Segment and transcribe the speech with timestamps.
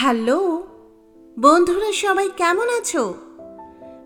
[0.00, 0.66] Hello?
[1.38, 3.14] বন্ধুরা, সবাই কেমন আছো?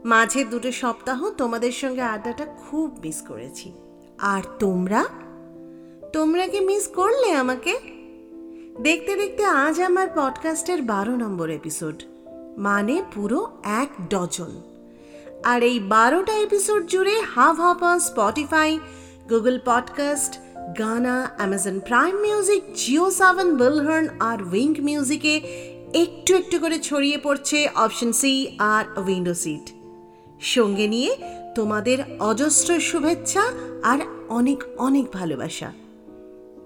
[0.05, 3.73] মাঝের দুটো সপ্তাহ তোমাদের সঙ্গে আড্ডাটা খুব মিস করেছি।
[4.19, 5.05] আর তোমরা?
[6.13, 7.73] তোমরা কি মিস করলে আমাকে?
[8.83, 12.03] দেখতে দেখতে আজ আমার পডকাস্টের বারো নম্বর এপিসোড
[12.59, 14.63] মানে পুরো এক ডজন।
[15.45, 17.21] আর এই বারোটা এপিসোড জুড়ে
[17.61, 18.79] Hubhopper Spotify
[19.31, 20.39] Google podcast
[20.79, 22.63] Gaana Amazon Prime music
[23.11, 25.65] JioSaavn বিলহার্ন আর উইঙ্ক মিউজিকে
[25.95, 29.73] একটু একটু করে ছড়িয়ে পড়ছে অপশন সি আর উইন্ডো সিট।
[30.41, 31.17] সঙ্গে নিয়ে
[31.55, 33.53] তোমাদের অজস্র শুভেচ্ছা
[33.83, 35.73] আর অনেক অনেক ভালোবাসা।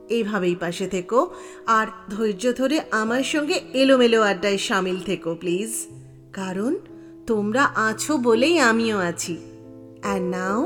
[0.08, 1.34] এইভাবেই পাশে থেকো
[1.66, 5.86] আর ধৈর্য ধরে আমার সঙ্গে এলোমেলো আড্ডায় সামিল থেকো, প্লিজ।
[6.32, 6.76] কারণ
[7.26, 9.36] তোমরা আছো বলেই আমিও আছি।
[10.02, 10.60] And now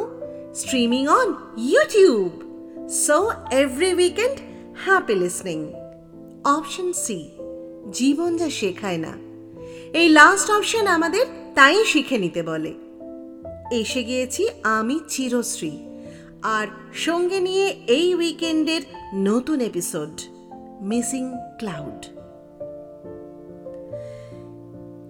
[0.55, 2.31] streaming on YouTube
[2.91, 4.37] so every weekend
[4.84, 5.59] happy listening
[6.45, 7.19] option C
[7.91, 9.13] জীবন যা শেখায় না।
[9.93, 12.75] এই লাস্ট অপশন আমাদের তাই শিখে নিতে বলে।
[13.73, 15.70] এসে গিয়েছি আমি চিরশ্রী।
[16.43, 18.83] আর সঙ্গে নিয়ে এই উইকেন্ডের
[19.15, 20.21] নতুন এপিসোড
[20.81, 22.06] মিসিং ক্লাউড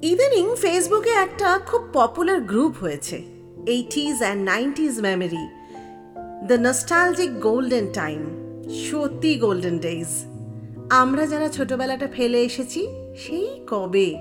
[0.05, 3.23] ইদানিং ফেসবুকে একটা খুব পপুলার গ্রুপ হয়েছে
[3.67, 5.49] eighties and nineties memory
[6.47, 8.27] the nostalgic golden time
[8.91, 10.32] সত্যি গোল্ডেন ডেজ
[10.95, 14.15] আমরা যারা ছোটবেলাটা ফেলে এসেছি, সেই কবে?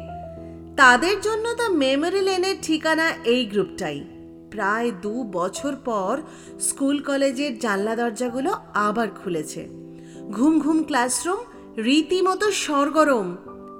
[0.77, 4.03] তাদের জন্য তো মেমোরি লেনের ঠিকানা এই গ্রুপটাই।
[4.51, 6.21] প্রায় দু বছর পর
[6.59, 9.69] স্কুল, কলেজের জানলা দরজাগুলো আবার খুলেছে।
[10.29, 11.37] ঘুম ঘুম ক্লাসরুম
[11.77, 13.35] রীতিমতো সরগরম।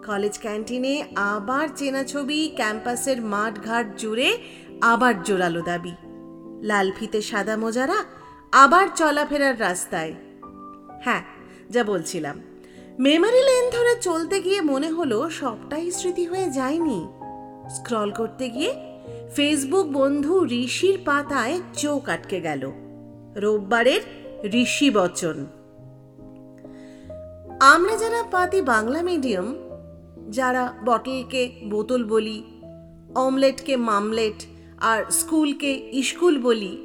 [0.05, 4.37] কলেজ ক্যান্টিনে আবার চেনা ছবি, ক্যাম্পাসের মাঠ ঘাট জুড়ে
[4.81, 5.93] আবার জোরালো দাবি।
[6.61, 8.03] লাল ফিতে সাদা মোজারা,
[8.51, 10.13] আবার চলাফেরার রাস্তায়।
[11.01, 11.21] হ্যাঁ
[11.69, 12.41] যা বলছিলাম।
[12.99, 17.07] মেমোরি লেন ধরে চলতে গিয়ে মনে হলো সবটাই স্মৃতি হয়ে যায়নি।
[17.69, 18.73] স্ক্রল করতে গিয়ে
[19.35, 22.71] ফেসবুক বন্ধু ঋষির পাতায় চোখ আটকে গেল।
[23.35, 24.01] রোববারের
[24.53, 25.45] ঋষি বচন।
[27.59, 29.55] আমরা যারা পাতি বাংলা মিডিয়াম,
[30.29, 32.43] যারা বটলকে বোতল বলি,
[33.15, 34.45] অমলেটকে মামলেট
[34.79, 36.77] আর স্কুলকে স্কুল বলি,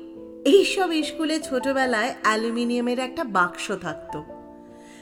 [0.45, 4.36] এইসব স্কুলে ছোটবেলায় অ্যালুমিনিয়ামের একটা বাক্স থাকতো।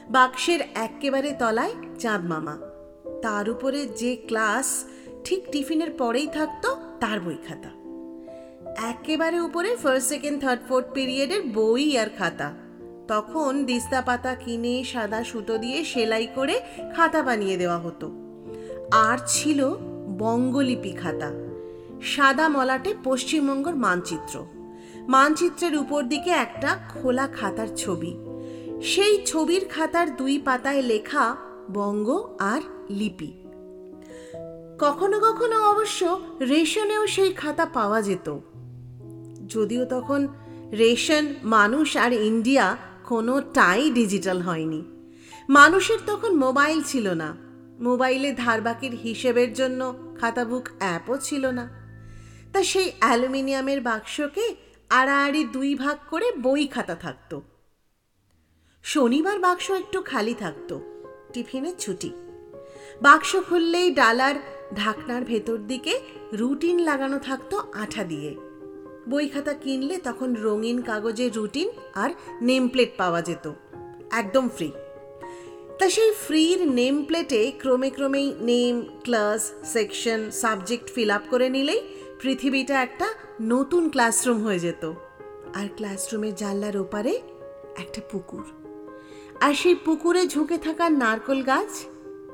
[0.09, 2.57] বাক্সের একেবারে তলায় চাঁদ মামা।
[3.21, 4.85] তার উপরে যে ক্লাস
[5.23, 7.69] ঠিক টিফিনের পরেই থাকতো তার বই খাতা।
[8.87, 12.53] একেবারে উপরে ফার্স্ট সেকেন্ড থার্ড ফোর্থ পিরিয়ডের বই আর খাতা।
[13.07, 16.61] তখন দিস্তা পাতা কিনে সাদা সুতো দিয়ে সেলাই করে
[16.95, 18.11] খাতা বানিয়ে দেওয়া হতো।
[18.91, 19.75] আর ছিল
[20.17, 21.31] বঙ্গলিপি খাতা।
[22.01, 24.45] সাদা মলাটে পশ্চিমবঙ্গর মানচিত্র।
[25.07, 28.17] মানচিত্রের উপর দিকে একটা খোলা খাতার ছবি।
[28.81, 31.35] সেই ছবির খাতার দুই পাতায় লেখা
[31.71, 33.33] বঙ্গ আর লিপি।
[34.79, 38.37] কখনো কখনো অবশ্য রেশনেও সেই খাতা পাওয়া যেত।
[39.47, 40.27] যদিও তখন
[40.71, 44.83] রেশন, মানুষ আর ইন্ডিয়া কোনোটাই ডিজিটাল হয়নি।
[45.49, 47.35] মানুষের তখন মোবাইল ছিল না।
[47.79, 51.69] মোবাইলে ধারবাকির হিসেবের জন্য খাতা বুক অ্যাপও ছিল না।
[52.53, 54.55] তা সেই অ্যালুমিনিয়ামের বাক্সকে
[54.89, 57.41] আড়াআড়ি দুই ভাগ করে বই খাতা থাকতো।
[58.85, 60.75] শনিবার বাক্স একটু খালি থাকতো,
[61.33, 62.09] টিফিনের ছুটি।
[63.01, 64.35] বাক্স খুললেই ডালার
[64.75, 65.93] ঢাকনার ভেতর দিকে
[66.33, 68.31] রুটিন লাগানো থাকতো আঠা দিয়ে।
[69.09, 72.09] বই খাতা কিনলে তখন রঙিন কাগজের রুটিন আর
[72.41, 73.45] নেম প্লেট পাওয়া যেত,
[74.11, 74.71] একদম ফ্রি।
[75.79, 81.81] তা সেই ফ্রির নেম প্লেটে ক্রমে ক্রমেই name, class, section, subject fill up করে নিলেই
[82.21, 83.07] পৃথিবীটা একটা
[83.41, 84.83] নতুন ক্লাসরুম হয়ে যেত।
[85.53, 87.13] আর ক্লাসরুমের জানলার ওপারে
[87.77, 88.45] একটা পুকুর।
[89.41, 91.85] আর সেই পুকুরে ঝুঁকে থাকা নারকল গাছ,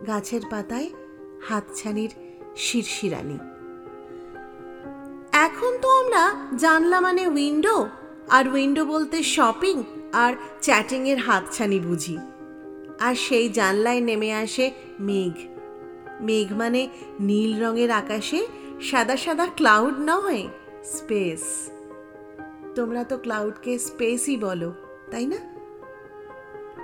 [0.07, 0.89] গাছের পাতায়
[1.47, 2.09] হাতছানির
[2.56, 3.38] শিরশিরানি
[5.31, 7.90] এখন তো আমরা জানলা মানে উইন্ডো,
[8.29, 12.17] আর উইন্ডো বলতে শপিং আর চ্যাটিংয়ের হাতছানি বুঝি।
[13.00, 15.35] আর সেই জানলায় নেমে আসে মেঘ।
[16.22, 16.87] মেঘ মানে
[17.20, 18.47] নীল রঙের আকাশে
[18.81, 20.47] সাদা সাদা ক্লাউড নয়,
[20.84, 21.70] স্পেস।
[22.76, 24.73] তোমরা তো ক্লাউডকে স্পেসই বলো,
[25.11, 25.51] তাই না?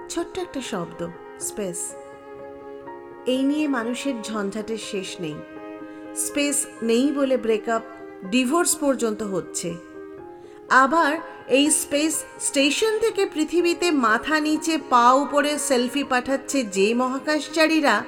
[0.10, 1.08] ছোট্ট একটা শব্দ,
[1.40, 1.80] স্পেস।
[3.26, 5.36] এই নিয়ে মানুষের ঝঞ্ঝাটের শেষ নেই।
[6.16, 7.82] স্পেস নেই বলে ব্রেকআপ
[8.32, 9.74] ডিভোর্স পর্যন্ত হচ্ছে।
[10.70, 11.18] আবার
[11.48, 18.04] এই স্পেস স্টেশন থেকে পৃথিবীতে মাথা নিচে পা উপরে সেলফি পাঠাচ্ছে যে মহাকাশচারীরা,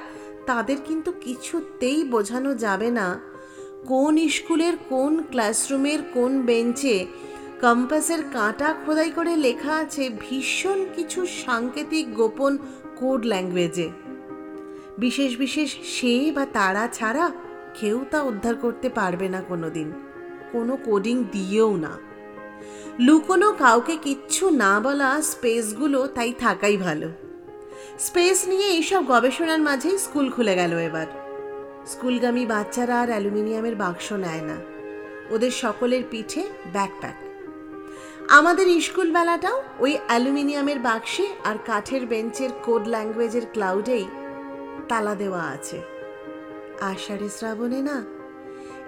[0.46, 3.20] তাদের কিন্তু কিছুতেই বোঝানো যাবে না
[3.86, 7.06] কোন স্কুলের কোন ক্লাসরুমের কোন বেঞ্চে
[7.60, 12.58] কম্পাসের কাঁটা খোদাই করে লেখা আছে ভীষণ কিছু সাংকেতিক গোপন
[12.96, 13.88] কোড ল্যাঙ্গুয়েজে।
[14.98, 17.30] বিশেষ বিশেষ সে বা তারা ছাড়া
[17.74, 19.92] কেউ তা উদ্ধার করতে পারবে না কোনোদিন।
[20.52, 21.98] কোনো কোডিং দিয়েও না।
[22.98, 27.08] লুকোনো কাউকে কিচ্ছু না বলা স্পেসগুলো তাই থাকাই ভালো।
[27.98, 31.06] স্পেস নিয়ে এইসব গবেষণার মাঝেই স্কুল খুলে গেল এবার।
[31.86, 34.56] স্কুলগামী বাচ্চারা আর অ্যালুমিনিয়ামের বাক্স নেয় না।
[35.30, 37.29] ওদের সকলের পিঠে ব্যাকপ্যাক।
[38.38, 44.06] আমাদের স্কুল বেলাটাও ওই অ্যালুমিনিয়ামের বাক্সে আর কাঠের বেঞ্চের কোড ল্যাঙ্গুয়েজের ক্লাউডেই
[44.90, 45.78] তালা দেওয়া আছে।
[46.90, 47.98] আষাঢ়ে শ্রাবণে না,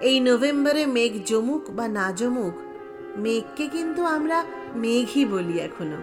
[0.09, 2.55] এই নভেম্বরে মেঘ জমুক বা না জমুক,
[3.23, 4.37] মেঘকে কিন্তু আমরা
[4.83, 6.01] মেঘই বলি এখনও।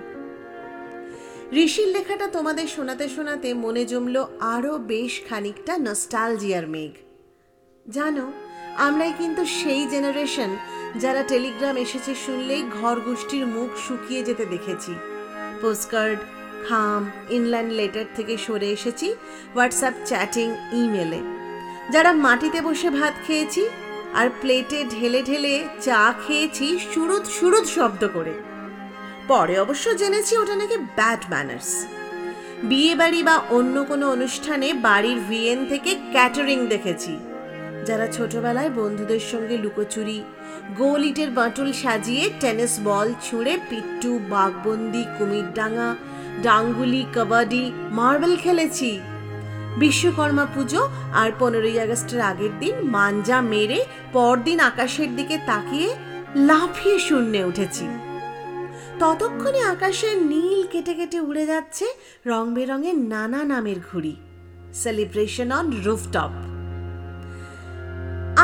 [1.65, 4.17] ঋষির লেখাটা তোমাদের শোনাতে শোনাতে মনে জমল
[4.55, 6.93] আরও বেশ খানিকটা নস্টালজিয়ার মেঘ।
[7.87, 8.25] জানো
[8.77, 10.57] আমরাই কিন্তু সেই জেনারেশন
[10.97, 14.95] যারা টেলিগ্রাম এসেছে শুনলেই ঘর গোষ্ঠীর মুখ শুকিয়ে যেতে দেখেছি।
[15.61, 16.19] পোস্টকার্ড
[16.69, 19.15] খাম ইনল্যান্ড লেটার থেকে সরে এসেছি
[19.55, 21.21] হোয়াটসঅ্যাপ চ্যাটিং ইমেলে
[21.91, 23.69] যারা মাটিতে বসে ভাত খেয়েছি
[24.15, 28.35] আর প্লেটে ঢেলে ঢেলে চা খেয়েছি, সুরুত সুরুত শব্দ করে।
[29.29, 31.87] পরে অবশ্য জেনেছি ওটা নাকি ব্যাড ম্যানার্স
[32.63, 37.19] বিয়ে বাড়ি বা অন্য কোনো অনুষ্ঠানে বাড়ির ভিএন থেকে ক্যাটারিং দেখেছি।
[37.87, 40.19] যারা ছোটবেলায় বন্ধুদের সঙ্গে লুকোচুরি
[40.77, 45.97] গোল ইটের বাটুল সাজিয়ে টেনিস বল ছুঁড়ে পিট্টু, বাঘবন্দি, কুমিরডাঙ্গা,
[46.43, 49.01] ডাঙ্গুলি, কাবাডি, মার্বেল খেলেছি।
[49.79, 50.83] বিশ্বকর্মা পুজো
[51.13, 53.79] আর পনেরোই আগস্টের আগের দিন মাঞ্জা মেরে
[54.13, 55.89] পরদিন আকাশের দিকে তাকিয়ে
[56.49, 57.85] লাফিয়ে শূন্যে উঠেছি।
[58.99, 61.87] ততক্ষণে আকাশের নীল কেটে কেটে উড়ে যাচ্ছে
[62.27, 64.15] রং বেরঙের নানা নামের ঘুড়ি।
[64.75, 66.50] সেলিব্রেশন অন রুফটপ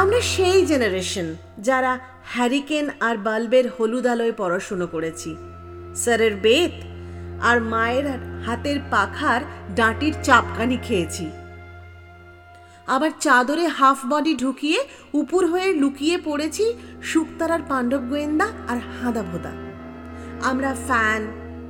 [0.00, 5.37] আমরা সেই জেনারেশন যারা হ্যারিকেন আর বাল্বের হলুদ আলোয় পড়াশুনো করেছি।
[5.94, 6.75] স্যারের বেত
[7.40, 8.06] আর মায়ের
[8.46, 9.40] হাতের পাখার
[9.75, 11.26] ডাঁটির চাপকানি খেয়েছি।
[12.87, 14.81] আবার চাদরে হাফ বডি ঢুকিয়ে
[15.14, 16.64] উপর হয়ে লুকিয়ে পড়েছি
[17.02, 19.52] শুকতারার পাণ্ডব গোয়েন্দা আর হাঁদা ভোদা।
[20.42, 21.20] আমরা fan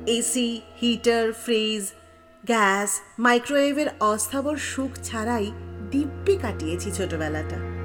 [0.07, 0.49] AC
[0.81, 1.83] heater fridge
[2.43, 2.89] gas
[3.19, 5.51] মাইক্রোওয়েভের অস্থাবর সুখ ছাড়াই
[5.91, 7.76] দিব্যি কাটিয়েছি ছোটবেলাটা।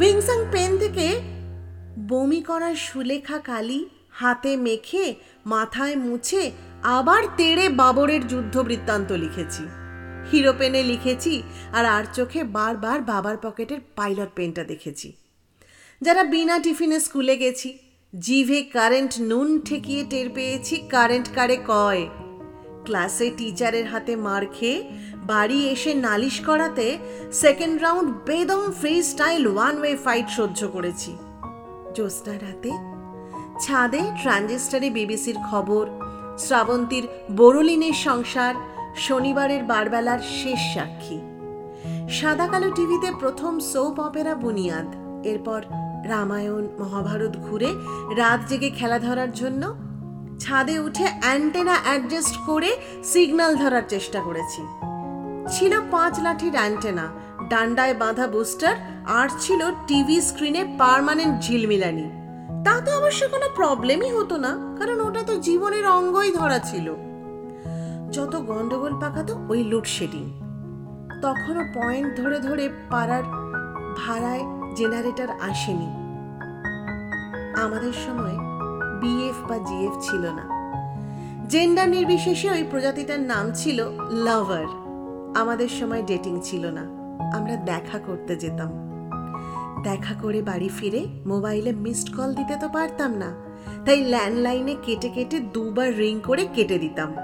[0.00, 1.20] উইংসাং পেন থেকে
[2.08, 5.14] বমি করার সুলেখা কালি হাতে মেখে,
[5.46, 6.52] মাথায় মুছে,
[6.82, 9.62] আবার তেড়ে বাবরের যুদ্ধ বৃত্তান্ত লিখেছি।
[10.32, 11.42] হিরো পেনে লিখেছি
[11.72, 15.12] আর আর চোখে বারবার বাবার পকেটের পাইলট পেনটা দেখেছি।
[16.00, 17.78] যারা বিনা টিফিনে স্কুলে গেছি,
[18.18, 22.08] জিভে কারেন্ট নুন ঠেকিয়ে টের পেয়েছি, কারেন্ট কারে কয়?
[22.84, 24.84] ক্লাসে টিচারের হাতে মার খেয়ে
[25.30, 26.86] বাড়ি এসে নালিশ করাতে
[27.42, 31.12] সেকেন্ড রাউন্ড বেদম free style one way fight সহ্য করেছি।
[31.94, 32.72] জ্যোৎস্না রাতে
[33.64, 35.84] ছাদে ট্রানজিস্টারে বিবিসির খবর,
[36.44, 37.04] শ্রাবন্তীর
[37.36, 38.54] বড়লিনের সংসার,
[39.06, 41.18] শনিবারের বারবেলার শেষ সাক্ষী।
[42.18, 44.88] সাদা কালো টিভিতে প্রথম সোপ অপেরা বুনিয়াদ,
[45.30, 45.60] এরপর
[46.10, 47.70] রামায়ণ, মহাভারত ঘুরে
[48.20, 49.62] রাত জেগে খেলা ধরার জন্য
[50.40, 52.70] ছাদে উঠে অ্যান্টেনা অ্যাডজাস্ট করে
[53.12, 54.62] সিগন্যাল ধরার চেষ্টা করেছি।
[55.54, 57.06] ছিল পাঁচ লাঠির অ্যান্টেনা।
[57.48, 58.74] ডান্ডায় বাঁধা বুস্টার
[59.18, 62.06] আর ছিল টিভি স্ক্রিনে পার্মানেন্ট ঝিলমিলানি
[62.64, 66.86] তা তো অবশ্য কোনো প্রবলেমই হতো না, কারণ ওটা তো জীবনের অঙ্গই ধরা ছিল।
[68.10, 70.24] যত গন্ডগোল পাকাতো ওই লোডশেডিং
[71.22, 73.24] তখনও পয়েন্ট ধরে ধরে পাড়ার
[74.00, 74.44] ভাড়ায়
[74.76, 75.90] জেনারেটর আসেনি।
[77.64, 78.36] আমাদের সময়
[79.00, 80.44] বিএফ বা জিএফ ছিল না।
[81.48, 83.78] জেন্ডার নির্বিশেষে ওই প্রজাতিটার নাম ছিল
[84.26, 84.68] লাভার
[85.36, 86.86] আমাদের সময় ডেটিং ছিল না।
[87.36, 88.88] আমরা দেখা করতে যেতাম।
[89.82, 93.34] দেখা করে বাড়ি ফিরে মোবাইলে মিসড কল দিতে তো পারতাম না।
[93.86, 97.14] তাই ল্যান্ডলাইনে কেটে কেটে দুবার রিং করে কেটে দিতাম।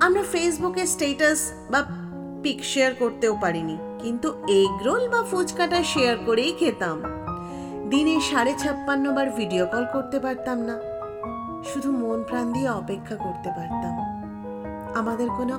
[0.00, 1.82] আমরা ফেসবুকে স্টেটাস বা
[2.42, 7.02] পিক শেয়ার করতেও পারিনি। কিন্তু এগ রোল বা ফুচকাটা শেয়ার করেই খেতাম।
[7.90, 10.80] দিনে সাড়ে ছাপ্পান্ন বার ভিডিও কল করতে পারতাম না।
[11.64, 14.15] শুধু মন প্রাণ দিয়ে অপেক্ষা করতে পারতাম।
[14.94, 15.58] আমাদের কোনো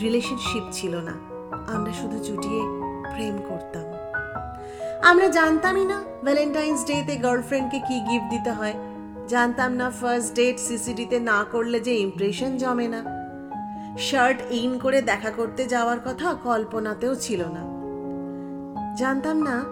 [0.00, 1.12] রিলেশনশিপ ছিল না।
[1.74, 2.60] আমরা শুধু জুটিয়ে
[3.14, 3.84] প্রেম করতাম।
[5.04, 8.74] আমরা জানতামই না ভ্যালেন্টাইন্স ডেতে গার্লফ্রেন্ডকে কি গিফট দিতে হয়।
[9.28, 13.04] জানতাম না ফার্স্ট ডেট সিসিডিতে না করলে যে ইমপ্রেশন জমে না।
[13.98, 17.74] শার্ট ইন করে দেখা করতে যাওয়ার কথা কল্পনাতেও ছিল না।
[18.96, 19.64] জানতাম না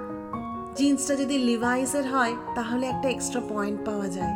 [0.77, 4.33] জিন্সটা যদি লিভাইসের হয়, তাহলে একটা এক্সট্রা পয়েন্ট পাওয়া যায়।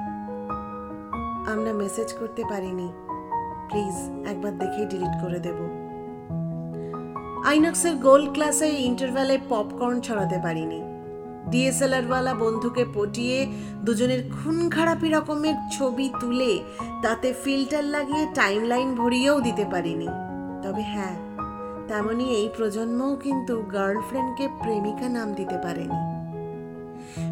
[1.53, 3.06] আমরা মেসেজ করতে পারিনি।
[3.69, 3.97] প্লিজ
[4.31, 5.59] একবার দেখেই ডিলিট করে দেব।
[7.45, 10.81] আইনক্সের গোল্ড ক্লাসে ইন্টারভ্যালে পপকর্ন ছড়াতে পারিনি।
[11.51, 13.47] ডিএসএলআরওয়ালা বন্ধুকে পটিয়ে
[13.85, 16.53] দুজনের খুন খারাপি রকমের ছবি তুলে
[17.03, 20.09] তাতে ফিল্টার লাগিয়ে টাইমলাইন ভরিয়েও দিতে পারিনি।
[20.63, 21.17] তবে হ্যাঁ
[21.89, 26.01] তেমনই এই প্রজন্মও কিন্তু গার্লফ্রেন্ডকে প্রেমিকা নাম দিতে পারেনি।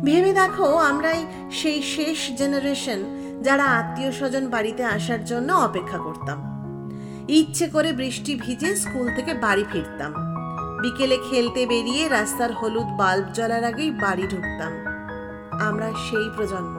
[0.04, 3.00] ভেবে দেখো, আমরাই সেই শেষ জেনারেশন
[3.44, 6.38] যারা আত্মীয় স্বজন বাড়িতে আসার জন্য অপেক্ষা করতাম।
[7.28, 10.12] ইচ্ছে করে বৃষ্টি ভিজে স্কুল থেকে বাড়ি ফিরতাম।
[10.82, 14.72] বিকেলে খেলতে বেরিয়ে রাস্তার হলুদ বাল্ব জ্বলার আগেই বাড়ি ঢুকতাম।
[15.60, 16.76] আমরা সেই প্রজন্ম,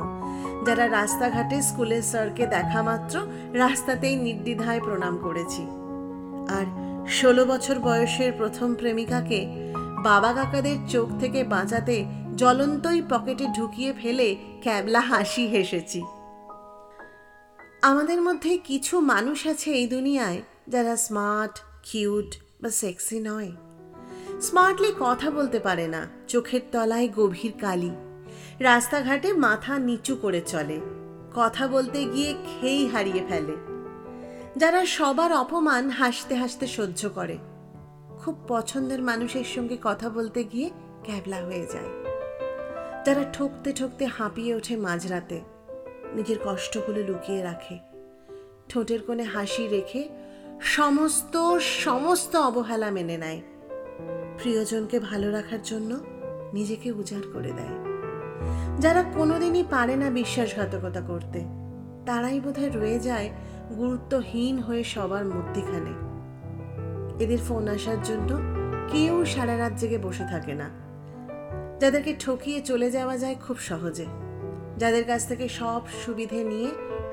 [0.65, 3.15] যারা রাস্তাঘাটে স্কুলের স্যারকে দেখা মাত্র
[3.53, 5.63] রাস্তাতেই নির্দ্বিধায় প্রণাম করেছি।
[6.50, 6.65] আর
[7.10, 9.39] ষোলো বছর বয়সের প্রথম প্রেমিকাকে
[10.03, 12.05] বাবা কাকাদের চোখ থেকে বাঁচাতে
[12.36, 14.27] জ্বলন্তই পকেটে ঢুকিয়ে ফেলে
[14.62, 16.01] ক্যাবলা হাসি হেসেছি।
[17.86, 23.51] আমাদের মধ্যে কিছু মানুষ আছে এই দুনিয়ায় যারা স্মার্ট, কিউট বা সেক্সি নয়।
[24.42, 27.92] স্মার্টলি কথা বলতে পারে না, চোখের তলায় গভীর কালি।
[28.60, 30.80] রাস্তাঘাটে মাথা নিচু করে চলে,
[31.36, 33.56] কথা বলতে গিয়ে খেই হারিয়ে ফেলে।
[34.58, 37.38] যারা সবার অপমান হাসতে হাসতে সহ্য করে।
[38.18, 40.70] খুব পছন্দের মানুষের সঙ্গে কথা বলতে গিয়ে
[41.04, 41.89] ক্যাবলা হয়ে যায়।
[43.06, 45.55] যারা ঠকতে ঠকতে হাঁপিয়ে ওঠে মাঝরাতে।
[46.15, 47.79] নিজের কষ্টগুলো লুকিয়ে রাখে।
[48.69, 50.10] ঠোঁটের কোণে হাসি রেখে
[50.62, 53.41] সমস্ত সমস্ত অবহেলা মেনে নেয়।
[54.38, 55.95] প্রিয়জনকে ভালো রাখার জন্য
[56.53, 57.95] নিজেকে উজাড় করে দেয়।
[58.79, 61.39] যারা কোনোদিনই পারে না বিশ্বাসঘাতকতা করতে,
[62.05, 63.29] তারাই বোধহয় রয়ে যায়
[63.77, 65.93] গুরুত্বহীন হয়ে সবার মধ্যিখানে।
[67.24, 68.39] এদের ফোন আসার জন্য
[68.91, 70.69] কেউ সারা রাত জেগে বসে থাকে না।
[71.79, 74.05] যাদেরকে ঠকিয়ে চলে যাওয়া যায় খুব সহজে।
[74.77, 76.70] যাদের কাছ থেকে সব সুবিধে নিয়ে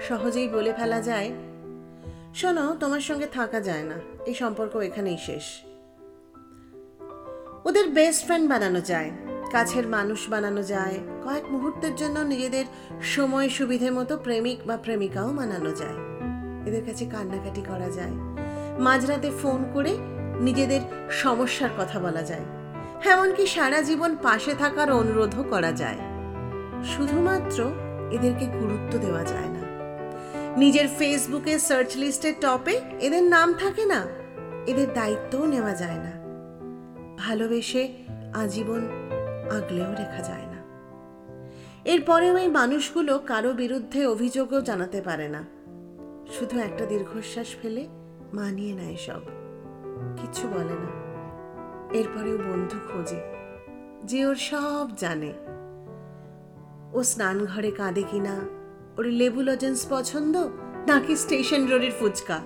[0.09, 1.31] সহজেই বলে ফেলা যায়,
[2.35, 3.95] শোনো, তোমার সঙ্গে থাকা যায় না।
[4.26, 5.45] এই সম্পর্ক এখানেই শেষ।
[7.64, 9.11] ওদের বেস্ট ফ্রেন্ড বানানো যায়,
[9.52, 12.64] কাছের মানুষ বানানো যায়, কয়েক মুহূর্তের জন্য নিজেদের
[13.02, 15.99] সময় সুবিধে মতো প্রেমিক বা প্রেমিকাও মানানো যায়।
[16.66, 18.14] এদের কাছে কান্নাকাটি করা যায়,
[18.78, 19.97] মাঝরাতে ফোন করে
[20.40, 22.45] নিজেদের সমস্যার কথা বলা যায়।
[23.04, 26.12] এমনকি সারা জীবন পাশে থাকার অনুরোধও করা যায়।
[26.85, 27.71] শুধুমাত্র
[28.11, 29.62] এদেরকে গুরুত্ব দেওয়া যায় না।
[30.57, 34.07] নিজের ফেসবুকে সার্চ লিস্টের টপে এদের নাম থাকে না,
[34.67, 36.12] এদের দায়িত্বও নেওয়া যায় না।
[37.19, 37.93] ভালোবেসে
[38.35, 38.81] আজীবন
[39.51, 40.62] আগলেও রেখা যায় না।
[41.85, 45.45] এরপরেও এই মানুষগুলো কারও বিরুদ্ধে অভিযোগও জানাতে পারে না।
[46.39, 47.89] শুধু একটা দীর্ঘশ্বাস ফেলে
[48.35, 49.21] মানিয়ে নেয় সব।
[50.17, 51.03] কিচ্ছু বলে না।
[51.93, 53.21] এরপরেও বন্ধু খোঁজে।
[54.05, 55.33] যে ওর সব জানে।
[56.93, 58.41] ও স্নান ঘরে কাঁদে কিনা
[58.99, 60.37] ওর লেবু লজেন্স পছন্দ?
[60.87, 62.41] নাকি স্টেশন রোডের ফুচকা?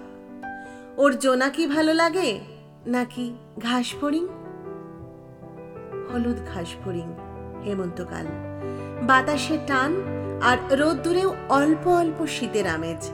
[0.96, 2.40] ওর জোনাকি ভালো লাগে?
[2.86, 4.26] নাকি ঘাস ফড়িং?
[6.12, 7.14] হলুদ ঘাস ফড়িং,
[7.66, 8.26] হেমন্তকাল।
[9.06, 10.02] বাতাসে টান
[10.42, 13.10] আর রোদ্দুরেও অল্প অল্প শীতের আমেজ।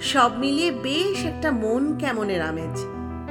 [0.00, 2.84] সব মিলিয়ে বেশ একটা মন কেমনের আমেজ।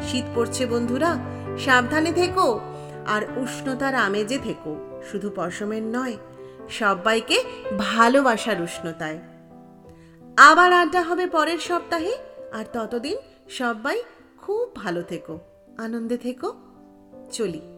[0.08, 1.18] শীত পড়ছে বন্ধুরা,
[1.58, 2.60] সাবধানে থেকো।
[3.08, 6.18] আর উষ্ণতার আমেজে থেকো। শুধু পশমের নয়
[6.70, 7.44] সবাইকে
[7.78, 9.20] ভালোবাসার উষ্ণতায়।
[10.38, 12.14] আবার আড্ডা হবে পরের সপ্তাহে,
[12.54, 13.18] আর ততদিন
[13.50, 14.04] সবাই
[14.38, 15.40] খুব ভালো থেকো,
[15.78, 16.54] আনন্দে থেকো,
[17.32, 17.77] চলি।